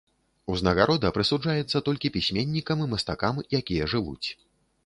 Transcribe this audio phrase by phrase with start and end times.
[0.53, 4.27] Узнагарода прысуджаецца толькі пісьменнікам і мастакам, якія жывуць.